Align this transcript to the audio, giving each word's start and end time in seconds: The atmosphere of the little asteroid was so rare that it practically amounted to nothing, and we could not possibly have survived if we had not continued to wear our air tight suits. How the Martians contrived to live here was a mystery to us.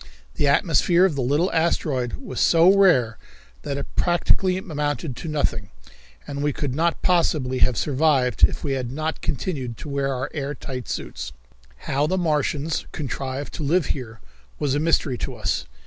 The 0.33 0.47
atmosphere 0.47 1.05
of 1.05 1.13
the 1.13 1.21
little 1.21 1.51
asteroid 1.53 2.13
was 2.13 2.39
so 2.39 2.75
rare 2.75 3.19
that 3.61 3.77
it 3.77 3.95
practically 3.95 4.57
amounted 4.57 5.15
to 5.17 5.27
nothing, 5.27 5.69
and 6.25 6.41
we 6.41 6.51
could 6.51 6.73
not 6.73 7.03
possibly 7.03 7.59
have 7.59 7.77
survived 7.77 8.43
if 8.43 8.63
we 8.63 8.71
had 8.71 8.91
not 8.91 9.21
continued 9.21 9.77
to 9.77 9.89
wear 9.89 10.11
our 10.11 10.31
air 10.33 10.55
tight 10.55 10.89
suits. 10.89 11.33
How 11.85 12.07
the 12.07 12.17
Martians 12.17 12.87
contrived 12.91 13.53
to 13.53 13.63
live 13.63 13.85
here 13.93 14.19
was 14.57 14.73
a 14.73 14.79
mystery 14.79 15.19
to 15.19 15.35
us. 15.35 15.65